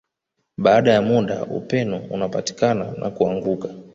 Baada 0.57 0.91
ya 0.91 1.01
muda 1.01 1.45
upeno 1.45 2.01
unakatika 2.09 2.73
na 2.73 3.09
kuanguka 3.09 3.69